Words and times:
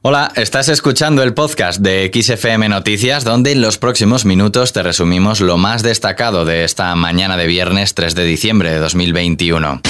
Hola, 0.00 0.30
estás 0.36 0.68
escuchando 0.68 1.24
el 1.24 1.34
podcast 1.34 1.80
de 1.80 2.08
XFM 2.14 2.68
Noticias, 2.68 3.24
donde 3.24 3.50
en 3.50 3.60
los 3.60 3.78
próximos 3.78 4.24
minutos 4.24 4.72
te 4.72 4.84
resumimos 4.84 5.40
lo 5.40 5.58
más 5.58 5.82
destacado 5.82 6.44
de 6.44 6.62
esta 6.62 6.94
mañana 6.94 7.36
de 7.36 7.48
viernes 7.48 7.94
3 7.94 8.14
de 8.14 8.24
diciembre 8.24 8.70
de 8.70 8.78
2021. 8.78 9.80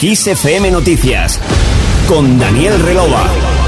XFM 0.00 0.70
Noticias, 0.70 1.38
con 2.08 2.38
Daniel 2.38 2.80
Relova. 2.80 3.67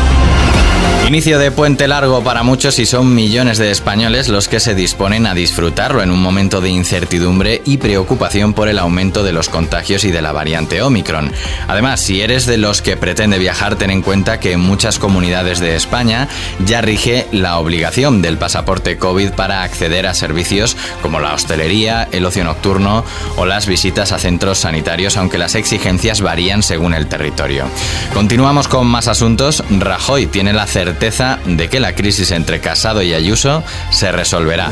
Inicio 1.11 1.41
de 1.41 1.51
puente 1.51 1.88
largo 1.88 2.22
para 2.22 2.45
muchos 2.45 2.79
y 2.79 2.87
son 2.87 3.17
millones 3.17 3.58
de 3.58 3.72
españoles 3.72 4.29
los 4.29 4.47
que 4.47 4.61
se 4.61 4.76
disponen 4.76 5.26
a 5.26 5.35
disfrutarlo 5.35 6.04
en 6.04 6.13
un 6.13 6.22
momento 6.22 6.61
de 6.61 6.71
incertidumbre 6.71 7.63
y 7.65 7.79
preocupación 7.79 8.54
por 8.54 8.69
el 8.69 8.79
aumento 8.79 9.25
de 9.25 9.33
los 9.33 9.49
contagios 9.49 10.04
y 10.04 10.12
de 10.12 10.22
la 10.22 10.31
variante 10.31 10.83
Omicron. 10.83 11.33
Además, 11.67 11.99
si 11.99 12.21
eres 12.21 12.47
de 12.47 12.58
los 12.58 12.81
que 12.81 12.97
pretende 12.97 13.40
viajar, 13.40 13.75
ten 13.75 13.90
en 13.90 14.03
cuenta 14.03 14.38
que 14.38 14.53
en 14.53 14.61
muchas 14.61 15.01
comunidades 15.01 15.58
de 15.58 15.75
España 15.75 16.29
ya 16.65 16.80
rige 16.80 17.27
la 17.33 17.59
obligación 17.59 18.23
del 18.23 18.39
pasaporte 18.39 18.97
COVID 18.97 19.33
para 19.33 19.65
acceder 19.65 20.06
a 20.06 20.15
servicios 20.15 20.77
como 21.03 21.19
la 21.19 21.34
hostelería, 21.34 22.09
el 22.12 22.25
ocio 22.25 22.45
nocturno 22.45 23.05
o 23.34 23.47
las 23.47 23.67
visitas 23.67 24.12
a 24.12 24.20
centros 24.20 24.59
sanitarios, 24.59 25.17
aunque 25.17 25.39
las 25.39 25.56
exigencias 25.56 26.20
varían 26.20 26.62
según 26.62 26.95
el 26.95 27.09
territorio. 27.09 27.65
Continuamos 28.15 28.69
con 28.69 28.87
más 28.87 29.09
asuntos. 29.09 29.65
Rajoy 29.70 30.29
tiene 30.29 30.53
la 30.53 30.69
certeza 30.69 31.00
de 31.01 31.69
que 31.71 31.81
la 31.81 31.95
crisis 31.95 32.31
entre 32.31 32.61
Casado 32.61 33.03
y 33.03 33.15
Ayuso 33.15 33.63
se 33.91 34.13
resolverá. 34.13 34.71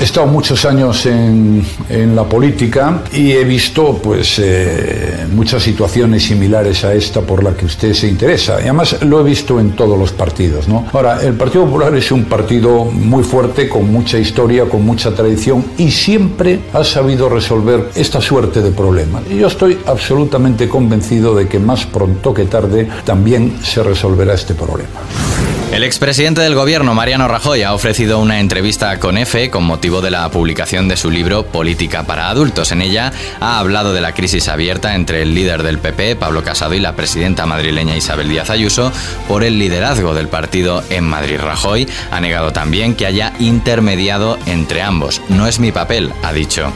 He 0.00 0.04
estado 0.04 0.26
muchos 0.26 0.64
años 0.64 1.06
en, 1.06 1.64
en 1.88 2.16
la 2.16 2.24
política 2.24 3.02
y 3.12 3.30
he 3.30 3.44
visto 3.44 4.00
pues 4.02 4.40
eh, 4.40 5.24
muchas 5.32 5.62
situaciones 5.62 6.24
similares 6.24 6.84
a 6.84 6.94
esta 6.94 7.20
por 7.20 7.44
la 7.44 7.52
que 7.52 7.64
usted 7.64 7.94
se 7.94 8.08
interesa. 8.08 8.56
Y 8.58 8.64
además 8.64 9.00
lo 9.02 9.20
he 9.20 9.22
visto 9.22 9.60
en 9.60 9.76
todos 9.76 9.96
los 9.96 10.10
partidos. 10.10 10.66
¿no? 10.66 10.84
Ahora, 10.92 11.22
el 11.22 11.34
Partido 11.34 11.64
Popular 11.64 11.94
es 11.94 12.10
un 12.10 12.24
partido 12.24 12.84
muy 12.84 13.22
fuerte, 13.22 13.68
con 13.68 13.90
mucha 13.92 14.18
historia, 14.18 14.64
con 14.64 14.84
mucha 14.84 15.14
tradición 15.14 15.64
y 15.78 15.92
siempre 15.92 16.58
ha 16.72 16.82
sabido 16.82 17.28
resolver 17.28 17.90
esta 17.94 18.20
suerte 18.20 18.62
de 18.62 18.72
problemas. 18.72 19.22
Y 19.30 19.36
yo 19.36 19.46
estoy 19.46 19.78
absolutamente 19.86 20.68
convencido 20.68 21.36
de 21.36 21.46
que 21.46 21.60
más 21.60 21.86
pronto 21.86 22.34
que 22.34 22.46
tarde 22.46 22.88
también 23.04 23.58
se 23.62 23.84
resolverá 23.84 24.34
este 24.34 24.54
problema. 24.54 25.47
El 25.70 25.84
expresidente 25.84 26.40
del 26.40 26.54
gobierno, 26.54 26.94
Mariano 26.94 27.28
Rajoy, 27.28 27.62
ha 27.62 27.74
ofrecido 27.74 28.18
una 28.20 28.40
entrevista 28.40 28.98
con 28.98 29.18
EFE 29.18 29.50
con 29.50 29.64
motivo 29.64 30.00
de 30.00 30.10
la 30.10 30.28
publicación 30.30 30.88
de 30.88 30.96
su 30.96 31.10
libro 31.10 31.44
Política 31.44 32.04
para 32.04 32.30
Adultos. 32.30 32.72
En 32.72 32.80
ella 32.80 33.12
ha 33.38 33.58
hablado 33.58 33.92
de 33.92 34.00
la 34.00 34.12
crisis 34.12 34.48
abierta 34.48 34.94
entre 34.94 35.20
el 35.20 35.34
líder 35.34 35.62
del 35.62 35.78
PP, 35.78 36.16
Pablo 36.16 36.42
Casado, 36.42 36.72
y 36.72 36.80
la 36.80 36.96
presidenta 36.96 37.44
madrileña 37.44 37.96
Isabel 37.96 38.30
Díaz 38.30 38.48
Ayuso 38.48 38.90
por 39.28 39.44
el 39.44 39.58
liderazgo 39.58 40.14
del 40.14 40.28
partido 40.28 40.82
en 40.88 41.04
Madrid. 41.04 41.38
Rajoy 41.38 41.86
ha 42.10 42.18
negado 42.18 42.50
también 42.52 42.94
que 42.94 43.06
haya 43.06 43.34
intermediado 43.38 44.38
entre 44.46 44.80
ambos. 44.80 45.20
No 45.28 45.46
es 45.46 45.60
mi 45.60 45.70
papel, 45.70 46.10
ha 46.22 46.32
dicho. 46.32 46.72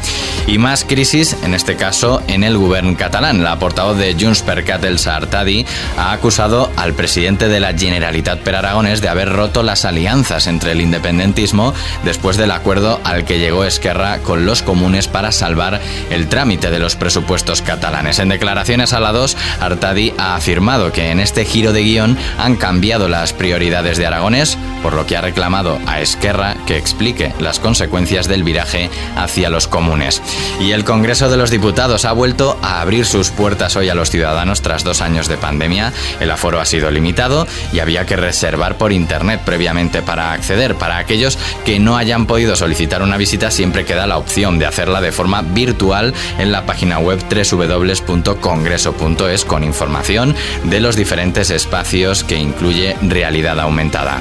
Y 0.47 0.59
más 0.59 0.85
crisis, 0.85 1.37
en 1.43 1.55
este 1.55 1.77
caso, 1.77 2.23
en 2.29 2.45
el 2.45 2.59
gobierno 2.59 2.95
catalán. 2.97 3.43
La 3.43 3.59
portavoz 3.59 3.97
de 3.97 4.15
Junts 4.21 4.43
per 4.43 4.65
Cat, 4.65 4.85
Elsa 4.85 5.17
Artadi, 5.17 5.65
ha 5.97 6.13
acusado 6.13 6.71
al 6.77 6.93
presidente 6.93 7.49
de 7.49 7.59
la 7.59 7.73
Generalitat 7.73 8.41
per 8.41 8.57
de 8.83 9.09
haber 9.09 9.29
roto 9.29 9.63
las 9.63 9.85
alianzas 9.85 10.49
entre 10.49 10.73
el 10.73 10.81
independentismo 10.81 11.73
después 12.05 12.37
del 12.37 12.51
acuerdo 12.51 13.01
al 13.05 13.25
que 13.25 13.39
llegó 13.39 13.65
Esquerra 13.65 14.19
con 14.19 14.45
los 14.45 14.63
comunes 14.63 15.07
para 15.07 15.31
salvar 15.31 15.81
el 16.11 16.27
trámite 16.27 16.69
de 16.69 16.81
los 16.81 16.97
presupuestos 16.97 17.63
catalanes. 17.63 18.19
En 18.19 18.29
declaraciones 18.29 18.93
a 18.93 18.99
la 18.99 19.13
2, 19.13 19.37
Artadi 19.61 20.13
ha 20.19 20.35
afirmado 20.35 20.91
que 20.91 21.13
en 21.13 21.21
este 21.21 21.45
giro 21.45 21.73
de 21.73 21.85
guion 21.85 22.19
han 22.39 22.57
cambiado 22.57 23.09
las 23.09 23.33
prioridades 23.33 23.99
de 23.99 24.07
Aragonés, 24.07 24.59
por 24.83 24.95
lo 24.95 25.07
que 25.07 25.17
ha 25.17 25.21
reclamado 25.21 25.79
a 25.87 26.01
Esquerra 26.01 26.57
que 26.67 26.77
explique 26.77 27.33
las 27.39 27.61
consecuencias 27.61 28.29
del 28.29 28.45
viraje 28.45 28.91
hacia 29.17 29.51
los 29.51 29.69
comunes. 29.69 30.23
Y 30.61 30.73
el 30.73 30.85
Congreso 30.85 31.31
de 31.31 31.37
los 31.37 31.51
Diputados 31.51 32.05
ha 32.05 32.13
vuelto 32.13 32.59
a 32.63 32.81
abrir 32.81 33.07
sus 33.07 33.31
puertas 33.31 33.77
hoy 33.77 33.89
a 33.89 33.95
los 33.95 34.11
ciudadanos 34.11 34.63
tras 34.63 34.85
dos 34.85 35.01
años 35.01 35.29
de 35.29 35.37
pandemia. 35.37 35.93
El 36.21 36.31
aforo 36.31 36.61
ha 36.61 36.65
sido 36.65 36.91
limitado 36.91 37.47
y 37.73 37.81
había 37.81 38.07
que 38.07 38.17
reservar 38.17 38.77
por 38.77 38.93
internet 38.93 39.41
previamente 39.45 40.03
para 40.03 40.33
acceder. 40.33 40.75
Para 40.75 40.99
aquellos 40.99 41.39
que 41.65 41.79
no 41.79 41.97
hayan 41.97 42.27
podido 42.27 42.57
solicitar 42.57 43.03
una 43.03 43.17
visita, 43.17 43.51
siempre 43.51 43.85
queda 43.85 44.07
la 44.07 44.19
opción 44.19 44.59
de 44.59 44.67
hacerla 44.67 45.01
de 45.01 45.13
forma 45.13 45.43
virtual 45.43 46.15
en 46.39 46.53
la 46.53 46.67
página 46.67 46.99
web 46.99 47.23
www.congreso.es 47.23 49.45
con 49.45 49.65
información 49.65 50.35
de 50.65 50.81
los 50.81 50.97
diferentes 50.97 51.51
espacios 51.51 52.25
que 52.25 52.37
incluye 52.37 52.97
realidad 53.03 53.61
aumentada. 53.61 54.21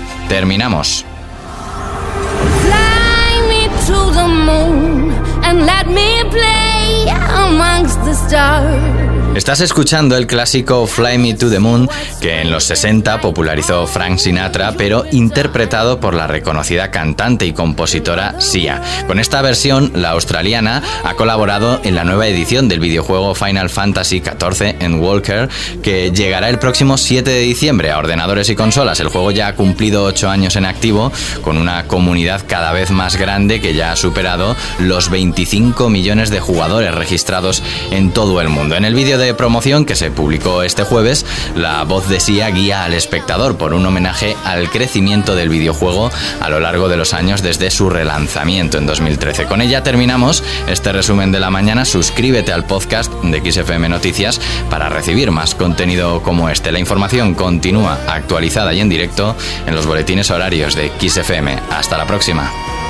Terminamos. 0.52 1.06
Estás 9.36 9.62
escuchando 9.62 10.18
el 10.18 10.28
clásico 10.28 10.86
Fly 10.86 11.18
Me 11.18 11.34
to 11.34 11.50
the 11.50 11.60
Moon 11.60 11.90
que 12.20 12.42
en 12.42 12.52
los 12.52 12.66
60 12.66 13.22
popularizó 13.22 13.88
Frank 13.88 14.18
Sinatra, 14.18 14.74
pero 14.78 15.06
interpretado 15.14 16.02
por 16.02 16.14
la 16.14 16.28
reconocida 16.28 16.92
cantante 16.92 17.46
y 17.46 17.54
compositora 17.54 18.42
Sia. 18.42 18.82
Con 19.08 19.20
esta 19.20 19.42
versión, 19.42 19.94
la 19.96 20.10
australiana 20.10 20.84
ha 21.06 21.14
colaborado 21.14 21.80
en 21.86 21.96
la 21.96 22.04
nueva 22.04 22.28
edición 22.28 22.68
del 22.68 22.82
videojuego 22.82 23.34
Final 23.34 23.70
Fantasy 23.70 24.20
XIV 24.20 24.76
en 24.80 25.02
Walker, 25.02 25.48
que 25.82 26.12
llegará 26.12 26.50
el 26.50 26.60
próximo 26.60 26.98
7 26.98 27.30
de 27.30 27.40
diciembre 27.40 27.90
a 27.90 28.00
ordenadores 28.00 28.50
y 28.50 28.56
consolas. 28.56 29.00
El 29.00 29.08
juego 29.08 29.32
ya 29.32 29.48
ha 29.48 29.56
cumplido 29.56 30.04
8 30.04 30.30
años 30.30 30.58
en 30.58 30.66
activo, 30.66 31.10
con 31.42 31.58
una 31.58 31.88
comunidad 31.88 32.44
cada 32.46 32.74
vez 32.74 32.92
más 32.92 33.16
grande 33.16 33.62
que 33.62 33.74
ya 33.74 33.94
ha 33.94 33.96
superado 33.96 34.58
los 34.80 35.10
25 35.10 35.90
millones 35.90 36.30
de 36.32 36.42
jugadores 36.42 36.94
registrados 36.94 37.64
en 37.92 38.12
todo 38.12 38.42
el 38.42 38.50
mundo. 38.50 38.76
En 38.76 38.84
el 38.84 38.94
vídeo 38.94 39.21
de 39.22 39.34
promoción 39.34 39.86
que 39.86 39.96
se 39.96 40.12
publicó 40.12 40.64
este 40.64 40.84
jueves, 40.84 41.26
la 41.56 41.84
voz 41.84 42.10
de 42.10 42.20
Sia 42.20 42.50
guía 42.50 42.84
al 42.84 42.94
espectador 42.94 43.58
por 43.58 43.74
un 43.74 43.86
homenaje 43.86 44.36
al 44.44 44.70
crecimiento 44.70 45.36
del 45.36 45.50
videojuego 45.50 46.12
a 46.40 46.50
lo 46.50 46.60
largo 46.60 46.90
de 46.90 46.98
los 46.98 47.14
años 47.14 47.42
desde 47.42 47.72
su 47.72 47.90
relanzamiento 47.90 48.78
en 48.78 48.86
2013. 48.86 49.46
Con 49.46 49.62
ella 49.62 49.84
terminamos 49.84 50.44
este 50.68 50.92
resumen 50.92 51.32
de 51.32 51.40
la 51.40 51.50
mañana. 51.50 51.86
Suscríbete 51.86 52.52
al 52.52 52.66
podcast 52.66 53.12
de 53.24 53.52
XFM 53.52 53.88
Noticias 53.90 54.42
para 54.70 54.90
recibir 54.90 55.32
más 55.32 55.56
contenido 55.56 56.22
como 56.22 56.50
este. 56.50 56.72
La 56.72 56.80
información 56.80 57.36
continúa 57.36 58.00
actualizada 58.08 58.74
y 58.74 58.80
en 58.80 58.90
directo 58.90 59.36
en 59.68 59.76
los 59.76 59.86
boletines 59.86 60.32
horarios 60.32 60.76
de 60.76 60.92
XFM. 61.00 61.60
Hasta 61.70 61.98
la 61.98 62.08
próxima. 62.08 62.81